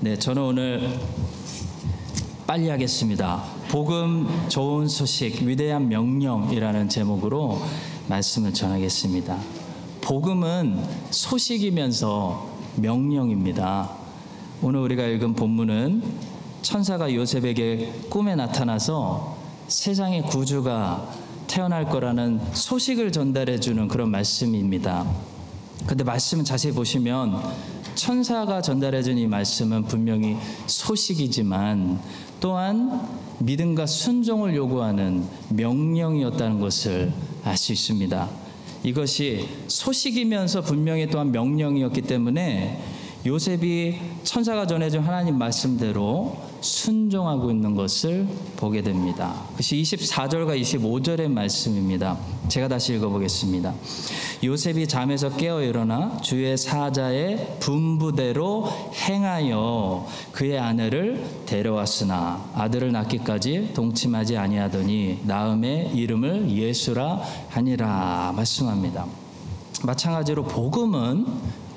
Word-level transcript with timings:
네, 0.00 0.16
저는 0.16 0.40
오늘 0.40 0.96
빨리 2.46 2.68
하겠습니다. 2.68 3.42
복음 3.68 4.28
좋은 4.48 4.86
소식 4.86 5.42
위대한 5.42 5.88
명령이라는 5.88 6.88
제목으로 6.88 7.60
말씀을 8.06 8.54
전하겠습니다. 8.54 9.36
복음은 10.02 10.80
소식이면서 11.10 12.48
명령입니다. 12.76 13.90
오늘 14.62 14.78
우리가 14.82 15.04
읽은 15.04 15.34
본문은 15.34 16.04
천사가 16.62 17.12
요셉에게 17.12 17.92
꿈에 18.08 18.36
나타나서 18.36 19.36
세상의 19.66 20.22
구주가 20.26 21.10
태어날 21.48 21.88
거라는 21.88 22.40
소식을 22.52 23.10
전달해 23.10 23.58
주는 23.58 23.88
그런 23.88 24.12
말씀입니다. 24.12 25.04
근데 25.86 26.04
말씀을 26.04 26.44
자세히 26.44 26.72
보시면 26.72 27.42
천사가 27.98 28.62
전달해 28.62 29.02
준 29.02 29.18
이 29.18 29.26
말씀은 29.26 29.82
분명히 29.84 30.36
소식이지만 30.66 32.00
또한 32.38 33.02
믿음과 33.40 33.86
순종을 33.86 34.54
요구하는 34.54 35.24
명령이었다는 35.48 36.60
것을 36.60 37.12
알 37.42 37.56
수 37.56 37.72
있습니다. 37.72 38.28
이것이 38.84 39.48
소식이면서 39.66 40.62
분명히 40.62 41.08
또한 41.08 41.32
명령이었기 41.32 42.02
때문에 42.02 42.80
요셉이 43.26 43.98
천사가 44.22 44.68
전해준 44.68 45.02
하나님 45.02 45.36
말씀대로 45.38 46.36
순종하고 46.60 47.50
있는 47.50 47.74
것을 47.74 48.28
보게 48.56 48.80
됩니다. 48.80 49.42
그것이 49.50 49.82
24절과 49.82 50.60
25절의 50.60 51.28
말씀입니다. 51.28 52.16
제가 52.46 52.68
다시 52.68 52.94
읽어보겠습니다. 52.94 53.74
요셉이 54.44 54.86
잠에서 54.86 55.30
깨어 55.34 55.62
일어나 55.62 56.16
주의 56.18 56.56
사자의 56.56 57.56
분부대로 57.58 58.68
행하여 59.08 60.06
그의 60.30 60.60
아내를 60.60 61.24
데려왔으나 61.44 62.50
아들을 62.54 62.92
낳기까지 62.92 63.72
동침하지 63.74 64.36
아니하더니 64.36 65.22
나음의 65.24 65.90
이름을 65.92 66.50
예수라 66.50 67.20
하니라 67.48 68.32
말씀합니다. 68.36 69.06
마찬가지로 69.82 70.44
복음은 70.44 71.26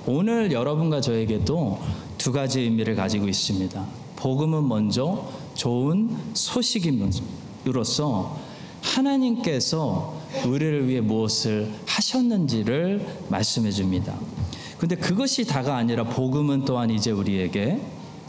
오늘 0.07 0.51
여러분과 0.51 0.99
저에게도 0.99 1.79
두 2.17 2.31
가지 2.31 2.61
의미를 2.61 2.95
가지고 2.95 3.27
있습니다. 3.27 3.85
복음은 4.15 4.67
먼저 4.67 5.29
좋은 5.53 6.09
소식임으로써 6.33 8.35
하나님께서 8.81 10.15
우리를 10.47 10.87
위해 10.87 11.01
무엇을 11.01 11.71
하셨는지를 11.85 13.05
말씀해 13.29 13.69
줍니다. 13.69 14.15
근데 14.79 14.95
그것이 14.95 15.45
다가 15.45 15.75
아니라 15.75 16.05
복음은 16.05 16.65
또한 16.65 16.89
이제 16.89 17.11
우리에게 17.11 17.79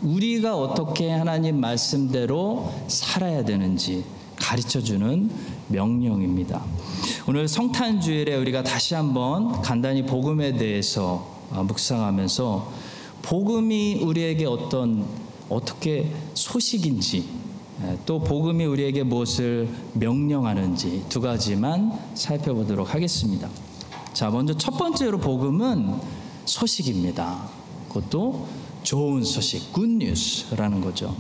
우리가 0.03 0.59
어떻게 0.59 1.11
하나님 1.11 1.59
말씀대로 1.59 2.71
살아야 2.89 3.47
되는지 3.47 4.05
가르쳐 4.37 4.83
주는 4.83 5.31
명령입니다. 5.69 6.63
오늘 7.27 7.49
성탄 7.49 7.99
주일에 7.99 8.37
우리가 8.37 8.63
다시 8.63 8.95
한번 8.95 9.63
간단히 9.63 10.05
복음에 10.05 10.59
대해서 10.59 11.32
묵상하면서 11.53 12.73
복음이 13.23 14.03
우리에게 14.03 14.47
어떤 14.47 15.05
어떻게 15.49 16.11
소식인지 16.35 17.29
또 18.07 18.21
복음이 18.21 18.65
우리에게 18.65 19.03
무엇을 19.03 19.69
명령하는지 19.95 21.05
두 21.09 21.21
가지만 21.21 21.99
살펴보도록 22.15 22.95
하겠습니다. 22.95 23.49
자, 24.13 24.31
먼저 24.31 24.57
첫 24.57 24.73
번째로 24.79 25.19
복음은 25.19 25.95
소식입니다. 26.45 27.49
그것도 27.89 28.47
좋은 28.83 29.25
소식, 29.25 29.73
굿뉴스라는 29.73 30.81
거죠. 30.81 31.15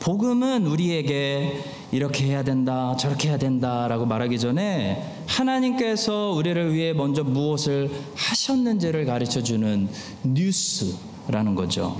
복음은 0.00 0.66
우리에게 0.66 1.62
이렇게 1.92 2.24
해야 2.24 2.42
된다, 2.42 2.96
저렇게 2.96 3.28
해야 3.28 3.38
된다라고 3.38 4.06
말하기 4.06 4.38
전에 4.38 5.21
하나님께서 5.26 6.32
우리를 6.32 6.74
위해 6.74 6.92
먼저 6.92 7.24
무엇을 7.24 7.90
하셨는지를 8.14 9.06
가르쳐 9.06 9.42
주는 9.42 9.88
뉴스라는 10.24 11.54
거죠. 11.54 11.96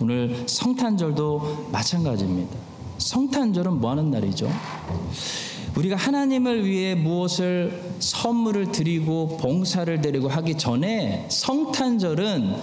오늘 0.00 0.44
성탄절도 0.46 1.68
마찬가지입니다. 1.72 2.56
성탄절은 2.98 3.80
뭐 3.80 3.90
하는 3.90 4.10
날이죠? 4.10 4.50
우리가 5.76 5.96
하나님을 5.96 6.66
위해 6.66 6.94
무엇을 6.94 7.94
선물을 8.00 8.72
드리고 8.72 9.36
봉사를 9.38 10.00
드리고 10.00 10.28
하기 10.28 10.56
전에 10.56 11.26
성탄절은 11.30 12.56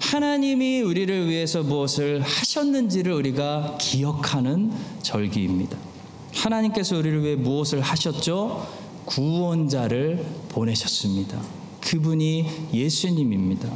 하나님이 0.00 0.80
우리를 0.82 1.28
위해서 1.28 1.62
무엇을 1.62 2.20
하셨는지를 2.22 3.12
우리가 3.12 3.76
기억하는 3.80 4.72
절기입니다. 5.02 5.76
하나님께서 6.34 6.96
우리를 6.96 7.22
위해 7.22 7.36
무엇을 7.36 7.80
하셨죠? 7.80 8.83
구원자를 9.06 10.24
보내셨습니다. 10.48 11.40
그분이 11.80 12.68
예수님입니다. 12.72 13.68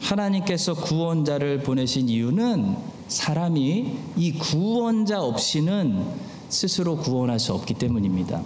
하나님께서 0.00 0.74
구원자를 0.74 1.62
보내신 1.62 2.08
이유는 2.08 2.76
사람이 3.08 3.98
이 4.16 4.32
구원자 4.32 5.20
없이는 5.20 6.04
스스로 6.48 6.96
구원할 6.96 7.38
수 7.38 7.52
없기 7.54 7.74
때문입니다. 7.74 8.42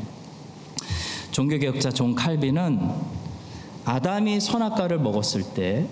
종교개혁자 1.30 1.90
존 1.90 2.14
칼빈은 2.14 2.80
아담이 3.84 4.40
선악과를 4.40 4.98
먹었을 4.98 5.42
때 5.42 5.86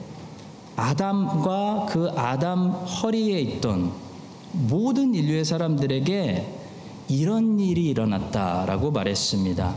아담과 0.77 1.87
그 1.91 2.11
아담 2.17 2.71
허리에 2.71 3.41
있던 3.41 3.93
모든 4.53 5.15
인류의 5.15 5.45
사람들에게 5.45 6.62
이런 7.09 7.59
일이 7.61 7.89
일어났다라고 7.89 8.91
말했습니다. 8.91 9.77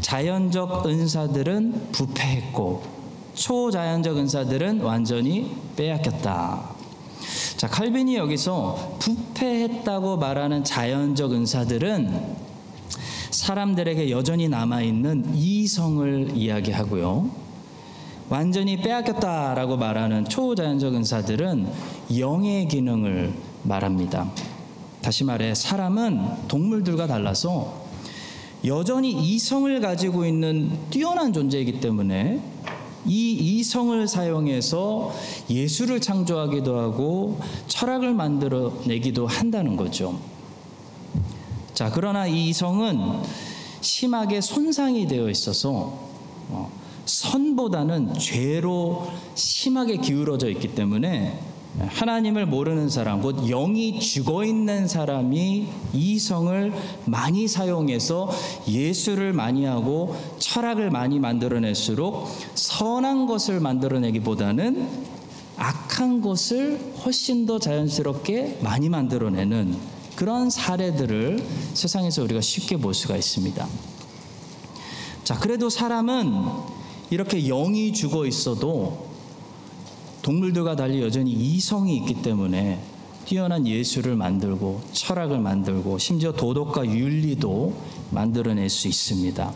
자연적 0.00 0.86
은사들은 0.86 1.92
부패했고 1.92 2.82
초자연적 3.34 4.18
은사들은 4.18 4.80
완전히 4.80 5.50
빼앗겼다. 5.76 6.70
자, 7.56 7.68
칼빈이 7.68 8.16
여기서 8.16 8.96
부패했다고 8.98 10.16
말하는 10.16 10.64
자연적 10.64 11.32
은사들은 11.32 12.36
사람들에게 13.30 14.10
여전히 14.10 14.48
남아있는 14.48 15.34
이성을 15.34 16.36
이야기하고요. 16.36 17.30
완전히 18.28 18.76
빼앗겼다라고 18.80 19.76
말하는 19.76 20.24
초자연적 20.24 20.94
은사들은 20.94 21.68
영의 22.18 22.68
기능을 22.68 23.32
말합니다. 23.62 24.30
다시 25.02 25.24
말해, 25.24 25.52
사람은 25.54 26.46
동물들과 26.46 27.08
달라서 27.08 27.82
여전히 28.64 29.10
이성을 29.10 29.80
가지고 29.80 30.24
있는 30.24 30.70
뛰어난 30.90 31.32
존재이기 31.32 31.80
때문에 31.80 32.40
이 33.04 33.32
이성을 33.32 34.06
사용해서 34.06 35.12
예술을 35.50 36.00
창조하기도 36.00 36.78
하고 36.78 37.40
철학을 37.66 38.14
만들어내기도 38.14 39.26
한다는 39.26 39.76
거죠. 39.76 40.20
자, 41.74 41.90
그러나 41.92 42.28
이 42.28 42.50
이성은 42.50 43.22
심하게 43.80 44.40
손상이 44.40 45.08
되어 45.08 45.28
있어서 45.30 45.98
어, 46.48 46.70
선보다는 47.06 48.14
죄로 48.20 49.10
심하게 49.34 49.96
기울어져 49.96 50.48
있기 50.50 50.76
때문에 50.76 51.51
하나님을 51.78 52.46
모르는 52.46 52.90
사람, 52.90 53.22
곧 53.22 53.46
영이 53.48 53.98
죽어 53.98 54.44
있는 54.44 54.86
사람이 54.86 55.68
이성을 55.94 56.72
많이 57.06 57.48
사용해서 57.48 58.30
예술을 58.68 59.32
많이 59.32 59.64
하고 59.64 60.14
철학을 60.38 60.90
많이 60.90 61.18
만들어낼수록 61.18 62.28
선한 62.54 63.26
것을 63.26 63.60
만들어내기보다는 63.60 64.86
악한 65.56 66.20
것을 66.20 66.78
훨씬 67.04 67.46
더 67.46 67.58
자연스럽게 67.58 68.58
많이 68.62 68.88
만들어내는 68.88 69.76
그런 70.14 70.50
사례들을 70.50 71.42
세상에서 71.72 72.22
우리가 72.22 72.40
쉽게 72.42 72.76
볼 72.76 72.92
수가 72.92 73.16
있습니다. 73.16 73.66
자, 75.24 75.38
그래도 75.38 75.70
사람은 75.70 76.34
이렇게 77.10 77.40
영이 77.46 77.92
죽어 77.92 78.26
있어도 78.26 79.11
동물들과 80.22 80.76
달리 80.76 81.02
여전히 81.02 81.32
이성이 81.32 81.96
있기 81.98 82.22
때문에 82.22 82.78
뛰어난 83.24 83.66
예술을 83.66 84.16
만들고 84.16 84.82
철학을 84.92 85.38
만들고 85.38 85.98
심지어 85.98 86.32
도덕과 86.32 86.86
윤리도 86.86 87.74
만들어낼 88.10 88.68
수 88.68 88.88
있습니다. 88.88 89.52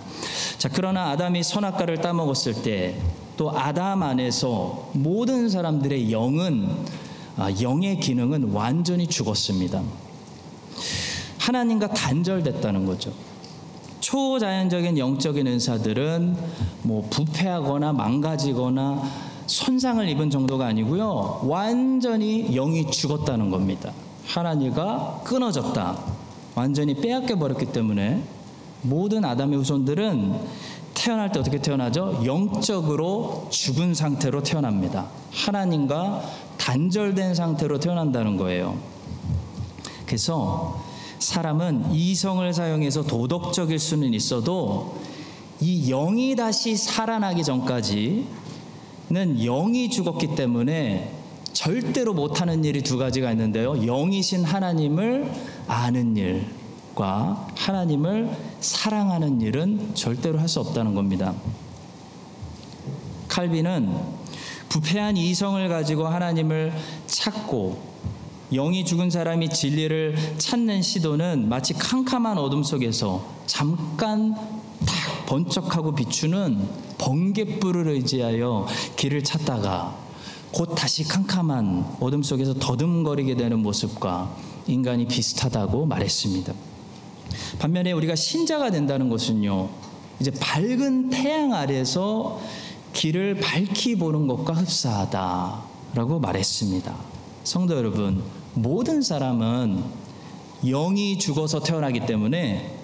자, 0.58 0.70
그러나 0.72 1.10
아담이 1.10 1.42
선악과를 1.42 2.00
따먹었을 2.00 2.62
때 2.62 3.00
또 3.36 3.50
아담 3.56 4.02
안에서 4.02 4.90
모든 4.94 5.48
사람들의 5.48 6.10
영은 6.10 6.68
아, 7.36 7.50
영의 7.60 8.00
기능은 8.00 8.52
완전히 8.52 9.06
죽었습니다. 9.06 9.82
하나님과 11.38 11.88
단절됐다는 11.88 12.86
거죠. 12.86 13.12
초자연적인 14.00 14.96
영적인 14.96 15.46
은사들은 15.46 16.36
뭐 16.82 17.06
부패하거나 17.10 17.92
망가지거나 17.92 19.25
손상을 19.46 20.08
입은 20.08 20.30
정도가 20.30 20.66
아니고요. 20.66 21.42
완전히 21.44 22.52
영이 22.52 22.90
죽었다는 22.90 23.50
겁니다. 23.50 23.92
하나님과 24.26 25.22
끊어졌다. 25.24 25.98
완전히 26.54 26.94
빼앗겨 26.94 27.36
버렸기 27.36 27.66
때문에 27.66 28.22
모든 28.82 29.24
아담의 29.24 29.58
후손들은 29.58 30.34
태어날 30.94 31.30
때 31.30 31.38
어떻게 31.38 31.60
태어나죠? 31.60 32.22
영적으로 32.24 33.46
죽은 33.50 33.94
상태로 33.94 34.42
태어납니다. 34.42 35.06
하나님과 35.32 36.22
단절된 36.56 37.34
상태로 37.34 37.78
태어난다는 37.78 38.36
거예요. 38.36 38.76
그래서 40.06 40.80
사람은 41.18 41.92
이성을 41.92 42.52
사용해서 42.52 43.04
도덕적일 43.04 43.78
수는 43.78 44.14
있어도 44.14 44.96
이 45.60 45.88
영이 45.90 46.36
다시 46.36 46.76
살아나기 46.76 47.44
전까지 47.44 48.26
는 49.08 49.38
영이 49.38 49.88
죽었기 49.90 50.34
때문에 50.34 51.12
절대로 51.52 52.12
못하는 52.12 52.64
일이 52.64 52.82
두 52.82 52.98
가지가 52.98 53.30
있는데요. 53.32 53.74
영이신 53.74 54.44
하나님을 54.44 55.30
아는 55.68 56.16
일과 56.16 57.48
하나님을 57.54 58.30
사랑하는 58.60 59.40
일은 59.40 59.94
절대로 59.94 60.40
할 60.40 60.48
수 60.48 60.60
없다는 60.60 60.94
겁니다. 60.94 61.34
칼빈은 63.28 63.94
부패한 64.68 65.16
이성을 65.16 65.68
가지고 65.68 66.08
하나님을 66.08 66.72
찾고 67.06 67.96
영이 68.52 68.84
죽은 68.84 69.10
사람이 69.10 69.50
진리를 69.50 70.16
찾는 70.38 70.82
시도는 70.82 71.48
마치 71.48 71.74
캄캄한 71.74 72.38
어둠 72.38 72.62
속에서 72.62 73.24
잠깐 73.46 74.34
탁 74.34 74.65
번쩍하고 75.26 75.94
비추는 75.94 76.68
번갯불을 76.98 77.88
의지하여 77.88 78.66
길을 78.96 79.24
찾다가 79.24 79.96
곧 80.52 80.74
다시 80.74 81.04
캄캄한 81.04 81.96
어둠 82.00 82.22
속에서 82.22 82.54
더듬거리게 82.54 83.36
되는 83.36 83.58
모습과 83.60 84.34
인간이 84.66 85.06
비슷하다고 85.06 85.86
말했습니다. 85.86 86.54
반면에 87.58 87.92
우리가 87.92 88.14
신자가 88.16 88.70
된다는 88.70 89.08
것은요, 89.08 89.68
이제 90.20 90.30
밝은 90.30 91.10
태양 91.10 91.52
아래서 91.52 92.40
길을 92.92 93.40
밝히 93.40 93.96
보는 93.96 94.26
것과 94.26 94.54
흡사하다라고 94.54 96.20
말했습니다. 96.20 96.94
성도 97.44 97.76
여러분, 97.76 98.22
모든 98.54 99.02
사람은 99.02 99.82
영이 100.64 101.18
죽어서 101.18 101.60
태어나기 101.60 102.06
때문에 102.06 102.75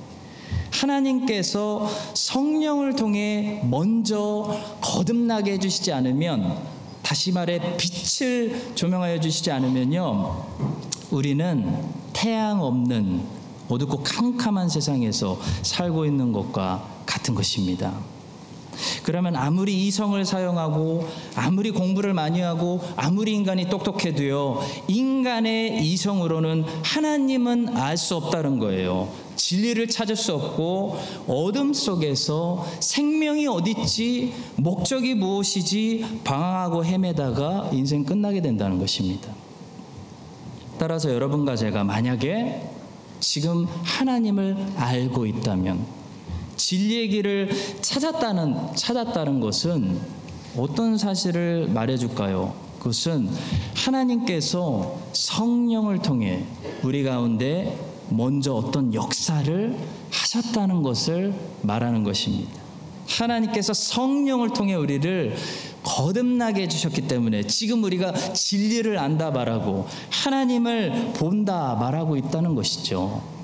하나님께서 0.82 1.88
성령을 2.14 2.96
통해 2.96 3.62
먼저 3.64 4.58
거듭나게 4.80 5.52
해주시지 5.52 5.92
않으면 5.92 6.58
다시 7.02 7.32
말해 7.32 7.60
빛을 7.76 8.74
조명하여 8.74 9.20
주시지 9.20 9.50
않으면요 9.50 10.44
우리는 11.10 11.76
태양 12.12 12.62
없는 12.62 13.22
어둡고 13.68 14.02
캄캄한 14.02 14.68
세상에서 14.68 15.40
살고 15.62 16.04
있는 16.04 16.32
것과 16.32 16.86
같은 17.06 17.34
것입니다. 17.34 17.92
그러면 19.02 19.36
아무리 19.36 19.86
이성을 19.86 20.24
사용하고 20.24 21.06
아무리 21.34 21.70
공부를 21.70 22.14
많이 22.14 22.40
하고 22.40 22.80
아무리 22.96 23.32
인간이 23.34 23.68
똑똑해도요 23.68 24.62
인간의 24.88 25.84
이성으로는 25.86 26.64
하나님은 26.82 27.76
알 27.76 27.96
수 27.96 28.16
없다는 28.16 28.58
거예요. 28.58 29.08
진리를 29.36 29.86
찾을 29.88 30.16
수 30.16 30.34
없고 30.34 30.98
어둠 31.28 31.72
속에서 31.72 32.66
생명이 32.80 33.46
어딨지 33.46 34.32
목적이 34.56 35.14
무엇이지 35.14 36.20
방황하고 36.24 36.84
헤매다가 36.84 37.70
인생 37.72 38.04
끝나게 38.04 38.40
된다는 38.40 38.78
것입니다. 38.78 39.32
따라서 40.78 41.12
여러분과 41.12 41.54
제가 41.54 41.84
만약에 41.84 42.68
지금 43.20 43.66
하나님을 43.84 44.56
알고 44.76 45.26
있다면 45.26 46.01
진리의 46.62 47.08
길을 47.08 47.50
찾았다는 47.80 48.76
찾았다는 48.76 49.40
것은 49.40 49.98
어떤 50.56 50.96
사실을 50.96 51.66
말해 51.66 51.96
줄까요? 51.96 52.54
그것은 52.78 53.28
하나님께서 53.74 54.96
성령을 55.12 56.02
통해 56.02 56.44
우리 56.84 57.02
가운데 57.02 57.76
먼저 58.10 58.54
어떤 58.54 58.94
역사를 58.94 59.76
하셨다는 60.12 60.84
것을 60.84 61.34
말하는 61.62 62.04
것입니다. 62.04 62.52
하나님께서 63.08 63.72
성령을 63.74 64.50
통해 64.50 64.74
우리를 64.74 65.34
거듭나게 65.82 66.62
해주셨기 66.62 67.08
때문에 67.08 67.42
지금 67.48 67.82
우리가 67.82 68.12
진리를 68.12 68.96
안다 68.98 69.32
말하고 69.32 69.88
하나님을 70.10 71.12
본다 71.14 71.74
말하고 71.74 72.16
있다는 72.16 72.54
것이죠. 72.54 73.41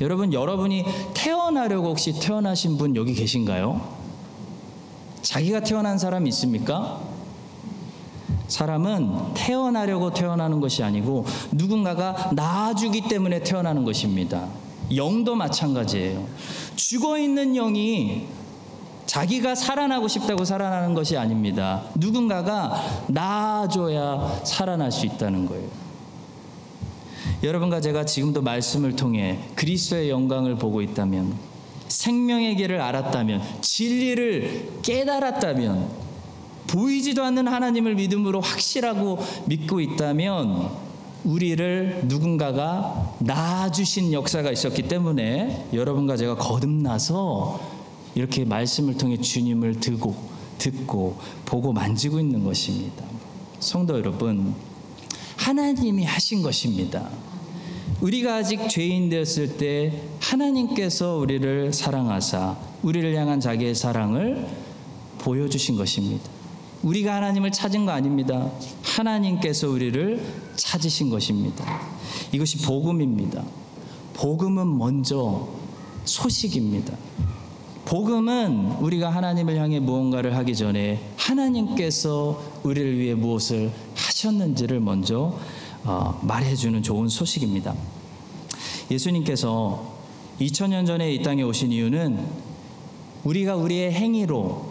여러분, 0.00 0.32
여러분이 0.32 0.84
태어나려고 1.14 1.88
혹시 1.88 2.18
태어나신 2.18 2.78
분 2.78 2.96
여기 2.96 3.14
계신가요? 3.14 3.80
자기가 5.22 5.60
태어난 5.60 5.98
사람 5.98 6.26
있습니까? 6.28 7.00
사람은 8.48 9.34
태어나려고 9.34 10.12
태어나는 10.12 10.60
것이 10.60 10.82
아니고 10.82 11.24
누군가가 11.52 12.30
낳아주기 12.34 13.02
때문에 13.08 13.42
태어나는 13.42 13.84
것입니다. 13.84 14.48
영도 14.94 15.36
마찬가지예요. 15.36 16.26
죽어 16.74 17.18
있는 17.18 17.52
영이 17.54 18.26
자기가 19.06 19.54
살아나고 19.54 20.08
싶다고 20.08 20.44
살아나는 20.44 20.94
것이 20.94 21.16
아닙니다. 21.16 21.82
누군가가 21.94 23.04
낳아줘야 23.08 24.40
살아날 24.44 24.90
수 24.90 25.06
있다는 25.06 25.46
거예요. 25.46 25.89
여러분과 27.42 27.80
제가 27.80 28.04
지금도 28.04 28.42
말씀을 28.42 28.96
통해 28.96 29.38
그리스도의 29.54 30.10
영광을 30.10 30.56
보고 30.56 30.82
있다면 30.82 31.34
생명의 31.88 32.56
길을 32.56 32.80
알았다면 32.80 33.42
진리를 33.60 34.80
깨달았다면 34.82 35.88
보이지도 36.68 37.24
않는 37.24 37.48
하나님을 37.48 37.96
믿음으로 37.96 38.40
확실하고 38.40 39.18
믿고 39.46 39.80
있다면 39.80 40.70
우리를 41.24 42.02
누군가가 42.04 43.14
낳아주신 43.18 44.12
역사가 44.12 44.50
있었기 44.50 44.82
때문에 44.82 45.68
여러분과 45.72 46.16
제가 46.16 46.36
거듭나서 46.36 47.60
이렇게 48.14 48.44
말씀을 48.44 48.96
통해 48.96 49.16
주님을 49.16 49.80
듣고 49.80 50.30
듣고 50.58 51.18
보고 51.46 51.72
만지고 51.72 52.20
있는 52.20 52.44
것입니다. 52.44 53.04
성도 53.58 53.96
여러분, 53.96 54.54
하나님이 55.40 56.04
하신 56.04 56.42
것입니다. 56.42 57.08
우리가 58.02 58.36
아직 58.36 58.68
죄인 58.68 59.08
되었을 59.08 59.56
때 59.56 60.02
하나님께서 60.20 61.16
우리를 61.16 61.72
사랑하사 61.72 62.56
우리를 62.82 63.16
향한 63.16 63.40
자기의 63.40 63.74
사랑을 63.74 64.46
보여주신 65.18 65.76
것입니다. 65.76 66.28
우리가 66.82 67.16
하나님을 67.16 67.52
찾은 67.52 67.86
거 67.86 67.92
아닙니다. 67.92 68.50
하나님께서 68.82 69.68
우리를 69.68 70.22
찾으신 70.56 71.08
것입니다. 71.08 71.64
이것이 72.32 72.58
복음입니다. 72.58 73.42
복음은 74.14 74.78
먼저 74.78 75.48
소식입니다. 76.04 76.94
복음은 77.86 78.76
우리가 78.80 79.10
하나님을 79.10 79.56
향해 79.56 79.80
무언가를 79.80 80.36
하기 80.36 80.54
전에 80.54 81.02
하나님께서 81.16 82.40
우리를 82.62 82.98
위해 82.98 83.14
무엇을 83.14 83.70
하셨는지를 83.94 84.80
먼저 84.80 85.38
어, 85.84 86.20
말해주는 86.22 86.82
좋은 86.82 87.08
소식입니다. 87.08 87.74
예수님께서 88.90 89.94
2000년 90.40 90.86
전에 90.86 91.12
이 91.12 91.22
땅에 91.22 91.42
오신 91.42 91.72
이유는 91.72 92.18
우리가 93.24 93.56
우리의 93.56 93.92
행위로 93.92 94.70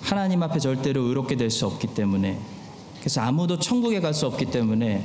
하나님 0.00 0.42
앞에 0.42 0.58
절대로 0.58 1.02
의롭게 1.02 1.36
될 1.36 1.50
수 1.50 1.66
없기 1.66 1.88
때문에 1.88 2.38
그래서 3.00 3.20
아무도 3.20 3.58
천국에 3.58 4.00
갈 4.00 4.12
수 4.14 4.26
없기 4.26 4.46
때문에 4.46 5.04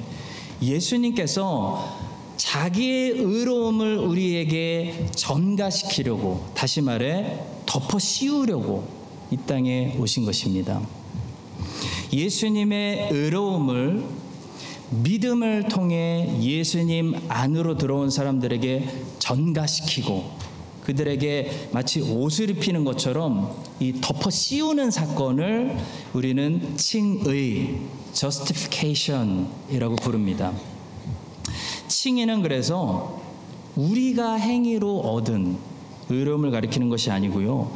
예수님께서 0.61 1.97
자기의 2.37 3.11
의로움을 3.11 3.97
우리에게 3.97 5.07
전가시키려고 5.15 6.45
다시 6.53 6.81
말해 6.81 7.39
덮어 7.65 7.99
씌우려고 7.99 8.87
이 9.31 9.37
땅에 9.37 9.95
오신 9.99 10.25
것입니다. 10.25 10.81
예수님의 12.11 13.09
의로움을 13.11 14.03
믿음을 14.91 15.67
통해 15.67 16.39
예수님 16.41 17.15
안으로 17.27 17.77
들어온 17.77 18.09
사람들에게 18.09 18.89
전가시키고 19.19 20.49
그들에게 20.81 21.69
마치 21.71 22.01
옷을 22.01 22.49
입히는 22.49 22.83
것처럼 22.83 23.55
이 23.79 23.93
덮어 24.01 24.31
씌우는 24.31 24.89
사건을 24.89 25.77
우리는 26.13 26.75
칭의, 26.75 27.77
justification이라고 28.13 29.97
부릅니다. 29.97 30.51
칭의는 31.87 32.41
그래서 32.41 33.21
우리가 33.75 34.35
행위로 34.35 34.99
얻은 35.01 35.57
의로움을 36.09 36.49
가리키는 36.49 36.89
것이 36.89 37.11
아니고요. 37.11 37.71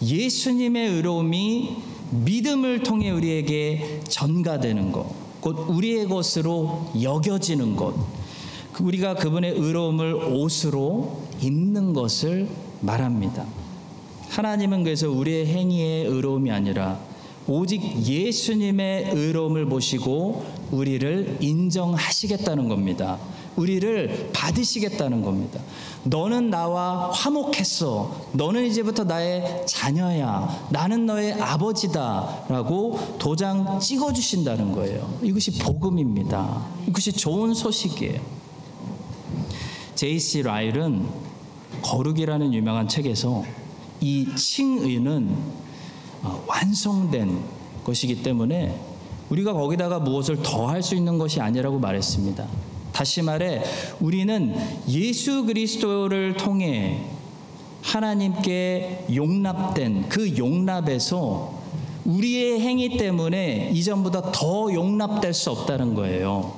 예수님의 0.00 0.90
의로움이 0.90 1.76
믿음을 2.12 2.82
통해 2.82 3.10
우리에게 3.10 4.00
전가되는 4.08 4.92
것, 4.92 5.06
곧 5.40 5.66
우리의 5.68 6.06
것으로 6.08 6.90
여겨지는 7.00 7.76
것, 7.76 7.94
그 8.72 8.84
우리가 8.84 9.14
그분의 9.14 9.52
의로움을 9.52 10.14
옷으로 10.14 11.22
입는 11.40 11.92
것을 11.92 12.48
말합니다. 12.80 13.46
하나님은 14.28 14.84
그래서 14.84 15.10
우리의 15.10 15.46
행위의 15.46 16.06
의로움이 16.06 16.50
아니라 16.50 17.00
오직 17.46 17.82
예수님의 18.06 19.10
의로움을 19.12 19.66
보시고 19.66 20.44
우리를 20.70 21.38
인정하시겠다는 21.40 22.68
겁니다. 22.68 23.18
우리를 23.56 24.30
받으시겠다는 24.32 25.22
겁니다. 25.22 25.60
너는 26.04 26.50
나와 26.50 27.10
화목했어. 27.10 28.28
너는 28.32 28.64
이제부터 28.66 29.04
나의 29.04 29.64
자녀야. 29.66 30.68
나는 30.70 31.06
너의 31.06 31.34
아버지다. 31.34 32.46
라고 32.48 32.98
도장 33.18 33.78
찍어주신다는 33.78 34.72
거예요. 34.72 35.18
이것이 35.22 35.58
복음입니다. 35.58 36.66
이것이 36.88 37.12
좋은 37.12 37.54
소식이에요. 37.54 38.20
제이씨 39.94 40.42
라일은 40.42 41.06
거룩이라는 41.82 42.52
유명한 42.54 42.88
책에서 42.88 43.44
이 44.00 44.26
칭의는 44.34 45.36
어, 46.22 46.44
완성된 46.46 47.38
것이기 47.84 48.22
때문에 48.22 48.80
우리가 49.30 49.52
거기다가 49.52 49.98
무엇을 50.00 50.42
더 50.42 50.66
할 50.68 50.82
수 50.82 50.94
있는 50.94 51.18
것이 51.18 51.40
아니라고 51.40 51.78
말했습니다. 51.78 52.46
다시 53.02 53.20
말해 53.20 53.60
우리는 53.98 54.54
예수 54.88 55.44
그리스도를 55.44 56.36
통해 56.36 57.00
하나님께 57.82 59.06
용납된 59.12 60.08
그 60.08 60.38
용납에서 60.38 61.52
우리의 62.04 62.60
행위 62.60 62.96
때문에 62.96 63.72
이전보다 63.74 64.30
더 64.30 64.72
용납될 64.72 65.34
수 65.34 65.50
없다는 65.50 65.96
거예요. 65.96 66.54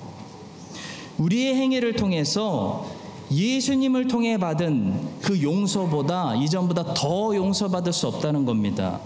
우리의 1.17 1.55
행위를 1.55 1.97
통해서 1.97 2.91
예수님을 3.33 4.09
통해 4.09 4.37
받은 4.37 5.21
그 5.23 5.43
용서보다 5.43 6.35
이전보다 6.35 6.93
더 6.93 7.35
용서받을 7.35 7.91
수 7.91 8.07
없다는 8.07 8.45
겁니다. 8.45 9.01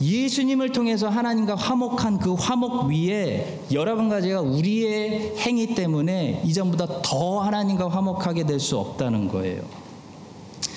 예수님을 0.00 0.72
통해서 0.72 1.08
하나님과 1.08 1.54
화목한 1.54 2.18
그 2.18 2.34
화목 2.34 2.86
위에 2.90 3.60
여러분 3.72 4.08
가지가 4.08 4.42
우리의 4.42 5.34
행위 5.38 5.74
때문에 5.74 6.42
이전보다 6.44 7.02
더 7.02 7.40
하나님과 7.40 7.88
화목하게 7.88 8.44
될 8.44 8.60
수 8.60 8.78
없다는 8.78 9.28
거예요. 9.28 9.62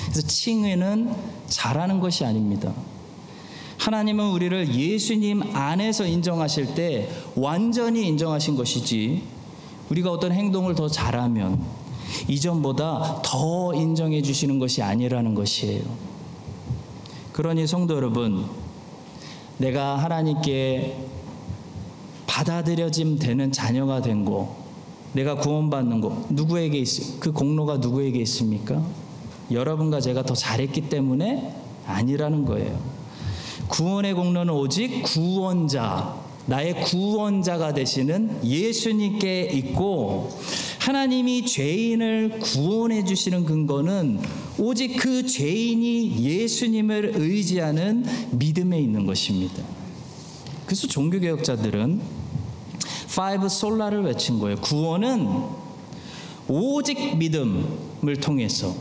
그래서 0.10 0.28
칭의는 0.28 1.14
잘하는 1.48 2.00
것이 2.00 2.24
아닙니다. 2.26 2.74
하나님은 3.78 4.32
우리를 4.32 4.76
예수님 4.76 5.56
안에서 5.56 6.06
인정하실 6.06 6.76
때 6.76 7.10
완전히 7.36 8.08
인정하신 8.08 8.56
것이지 8.56 9.24
우리가 9.90 10.12
어떤 10.12 10.32
행동을 10.32 10.76
더 10.76 10.88
잘하면 10.88 11.64
이전보다 12.28 13.22
더 13.24 13.74
인정해 13.74 14.22
주시는 14.22 14.60
것이 14.60 14.82
아니라는 14.82 15.36
것이에요. 15.36 15.84
그러니 17.32 17.68
성도 17.68 17.96
여러분, 17.96 18.46
내가 19.60 19.98
하나님께 19.98 20.98
받아들여짐 22.26 23.20
되는 23.20 23.52
자녀가 23.52 24.02
된 24.02 24.24
거, 24.24 24.56
내가 25.12 25.36
구원받는 25.36 26.00
거, 26.00 26.26
누구에게 26.30 26.80
있, 26.80 27.20
그 27.20 27.32
공로가 27.34 27.78
누구에게 27.78 28.20
있습니까? 28.20 28.82
여러분과 29.52 30.00
제가 30.00 30.24
더 30.24 30.34
잘했기 30.34 30.90
때문에 30.90 31.56
아니라는 31.86 32.46
거예요. 32.46 32.80
구원의 33.68 34.14
공로는 34.14 34.54
오직 34.54 35.04
구원자, 35.04 36.16
나의 36.50 36.82
구원자가 36.82 37.74
되시는 37.74 38.44
예수님께 38.44 39.52
있고, 39.54 40.30
하나님이 40.80 41.46
죄인을 41.46 42.40
구원해 42.40 43.06
주시는 43.06 43.46
근거는 43.46 44.20
오직 44.58 44.98
그 44.98 45.26
죄인이 45.26 46.24
예수님을 46.24 47.14
의지하는 47.16 48.04
믿음에 48.32 48.80
있는 48.80 49.06
것입니다. 49.06 49.64
그래서 50.66 50.88
종교개혁자들은 50.88 52.02
Five 53.16 53.50
Sola를 53.50 54.04
외친 54.04 54.40
거예요. 54.40 54.56
구원은 54.58 55.28
오직 56.48 57.18
믿음을 57.18 58.16
통해서 58.22 58.74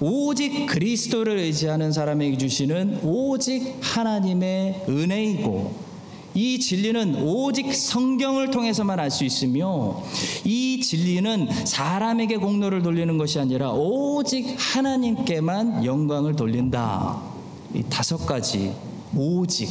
오직 0.00 0.66
그리스도를 0.66 1.38
의지하는 1.38 1.90
사람에게 1.90 2.36
주시는 2.36 3.00
오직 3.02 3.78
하나님의 3.80 4.84
은혜이고 4.88 5.87
이 6.38 6.60
진리는 6.60 7.20
오직 7.24 7.74
성경을 7.74 8.52
통해서만 8.52 9.00
알 9.00 9.10
수 9.10 9.24
있으며 9.24 10.00
이 10.44 10.80
진리는 10.80 11.48
사람에게 11.64 12.36
공로를 12.36 12.80
돌리는 12.82 13.18
것이 13.18 13.40
아니라 13.40 13.72
오직 13.72 14.54
하나님께만 14.56 15.84
영광을 15.84 16.36
돌린다. 16.36 17.20
이 17.74 17.82
다섯 17.90 18.18
가지 18.18 18.72
오직 19.16 19.68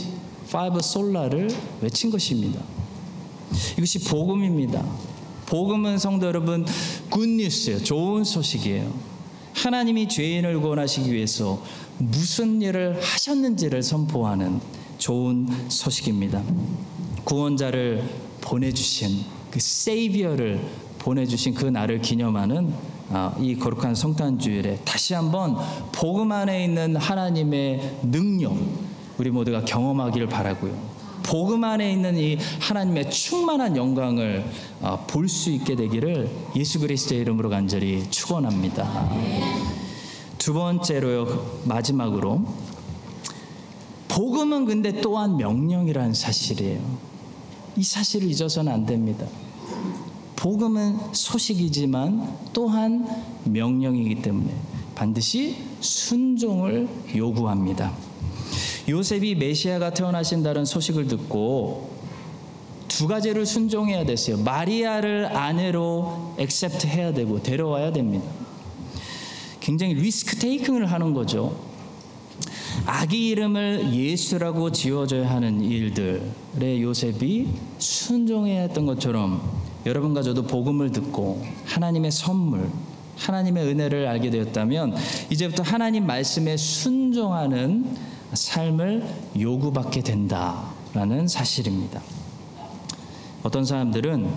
Five 0.51 0.81
Sola를 0.81 1.49
외친 1.79 2.11
것입니다. 2.11 2.59
이것이 3.77 3.99
복음입니다. 3.99 4.83
복음은 5.45 5.97
성도 5.99 6.27
여러분 6.27 6.65
굿뉴스예요. 7.09 7.81
좋은 7.81 8.25
소식이에요. 8.25 8.91
하나님이 9.53 10.09
죄인을 10.09 10.59
구원하시기 10.59 11.13
위해서 11.13 11.63
무슨 11.97 12.61
일을 12.61 12.99
하셨는지를 13.01 13.81
선포하는 13.83 14.59
좋은 14.97 15.47
소식입니다. 15.69 16.41
구원자를 17.23 18.03
보내주신 18.41 19.23
그 19.51 19.59
세이비어를 19.59 20.61
보내주신 20.99 21.53
그 21.53 21.65
날을 21.65 22.01
기념하는 22.01 22.73
아, 23.09 23.33
이 23.39 23.55
거룩한 23.55 23.95
성탄 23.95 24.37
주일에 24.37 24.79
다시 24.83 25.13
한번 25.13 25.55
복음 25.93 26.31
안에 26.31 26.65
있는 26.65 26.95
하나님의 26.95 27.99
능력 28.03 28.57
우리 29.17 29.29
모두가 29.29 29.63
경험하기를 29.63 30.27
바라고요. 30.27 30.97
복음 31.23 31.63
안에 31.63 31.91
있는 31.91 32.17
이 32.17 32.37
하나님의 32.59 33.09
충만한 33.09 33.75
영광을 33.75 34.45
아, 34.81 34.97
볼수 35.07 35.51
있게 35.51 35.75
되기를 35.75 36.29
예수 36.55 36.79
그리스도의 36.79 37.21
이름으로 37.21 37.49
간절히 37.49 38.09
축원합니다. 38.09 39.09
두 40.37 40.53
번째로요 40.53 41.63
마지막으로 41.65 42.45
복음은 44.17 44.65
근데 44.65 44.99
또한 44.99 45.37
명령이라는 45.37 46.15
사실이에요. 46.15 46.81
이 47.75 47.83
사실을 47.83 48.27
잊어서는 48.27 48.71
안 48.71 48.83
됩니다. 48.83 49.27
복음은 50.35 51.13
소식이지만 51.13 52.35
또한 52.51 53.07
명령이기 53.43 54.23
때문에 54.23 54.51
반드시 54.95 55.57
순종을 55.81 56.89
요구합니다. 57.15 57.93
요셉이 58.89 59.35
메시아가 59.35 59.93
태어나신다는 59.93 60.65
소식을 60.65 61.07
듣고 61.09 61.91
두 62.87 63.07
가지를 63.07 63.45
순종해야 63.45 64.03
됐어요. 64.07 64.37
마리아를 64.37 65.27
아내로 65.27 66.33
액셉트 66.39 66.87
해야 66.87 67.13
되고 67.13 67.43
데려와야 67.43 67.93
됩니다. 67.93 68.25
굉장히 69.59 69.93
리스크 69.93 70.37
테이킹을 70.37 70.91
하는 70.91 71.13
거죠. 71.13 71.66
아기 72.85 73.27
이름을 73.29 73.93
예수라고 73.93 74.71
지어줘야 74.71 75.29
하는 75.29 75.61
일들에 75.61 76.81
요셉이 76.81 77.47
순종해야 77.77 78.61
했던 78.63 78.85
것처럼 78.85 79.41
여러분과 79.85 80.21
저도 80.21 80.43
복음을 80.43 80.91
듣고 80.91 81.45
하나님의 81.65 82.11
선물, 82.11 82.69
하나님의 83.17 83.67
은혜를 83.67 84.07
알게 84.07 84.29
되었다면 84.29 84.95
이제부터 85.29 85.63
하나님 85.63 86.05
말씀에 86.05 86.57
순종하는 86.57 87.85
삶을 88.33 89.07
요구받게 89.39 90.01
된다라는 90.01 91.27
사실입니다. 91.27 92.01
어떤 93.43 93.65
사람들은 93.65 94.29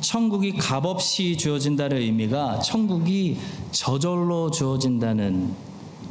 천국이 0.00 0.56
값없이 0.56 1.36
주어진다는 1.36 1.96
의미가 1.98 2.60
천국이 2.60 3.38
저절로 3.70 4.50
주어진다는 4.50 5.54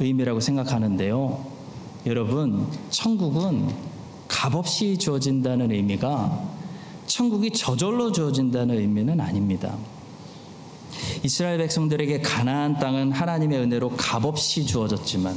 의미라고 0.02 0.40
생각하는데요. 0.40 1.46
여러분, 2.08 2.68
천국은 2.90 3.70
값없이 4.28 4.98
주어진다는 4.98 5.72
의미가 5.72 6.42
천국이 7.06 7.52
저절로 7.52 8.12
주어진다는 8.12 8.78
의미는 8.78 9.20
아닙니다. 9.20 9.76
이스라엘 11.24 11.58
백성들에게 11.60 12.22
가나안 12.22 12.80
땅은 12.80 13.12
하나님의 13.12 13.60
은혜로 13.60 13.92
값없이 13.92 14.66
주어졌지만 14.66 15.36